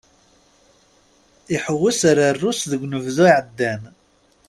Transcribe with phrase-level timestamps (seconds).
[1.55, 3.81] Iḥewwes ar Rrus deg unebdu iɛeddan.